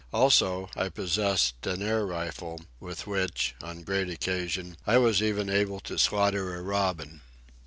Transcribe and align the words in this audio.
Also, 0.11 0.67
I 0.75 0.89
possessed 0.89 1.67
an 1.67 1.83
air 1.83 2.07
rifle, 2.07 2.61
with 2.79 3.05
which, 3.05 3.53
on 3.61 3.83
great 3.83 4.09
occasion, 4.09 4.75
I 4.87 4.97
was 4.97 5.21
even 5.21 5.47
able 5.47 5.79
to 5.81 5.99
slaughter 5.99 6.55
a 6.55 6.61
robin. 6.63 7.21